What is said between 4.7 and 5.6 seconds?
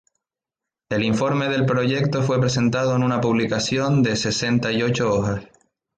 y ocho hojas.